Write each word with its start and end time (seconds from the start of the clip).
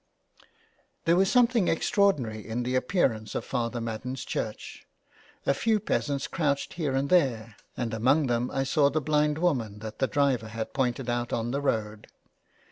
205 1.05 1.05
JULIA 1.05 1.05
CAHILL'S 1.05 1.05
CURSE. 1.05 1.05
There 1.05 1.15
was 1.15 1.31
something 1.31 1.67
extraordinary 2.27 2.47
in 2.47 2.63
the 2.63 2.73
appear 2.73 3.11
ance 3.11 3.35
of 3.35 3.45
Father 3.45 3.79
Madden's 3.79 4.25
church, 4.25 4.87
a 5.45 5.53
few 5.53 5.79
peasants 5.79 6.25
crouched 6.25 6.73
here 6.73 6.95
and 6.95 7.07
there, 7.09 7.55
and 7.77 7.93
among 7.93 8.25
them 8.25 8.49
I 8.49 8.63
saw 8.63 8.89
the 8.89 8.99
blind 8.99 9.37
woman 9.37 9.77
that 9.81 9.99
the 9.99 10.07
driver 10.07 10.47
had 10.47 10.73
pointed 10.73 11.07
out 11.07 11.31
on 11.31 11.51
the 11.51 11.61
road. 11.61 12.07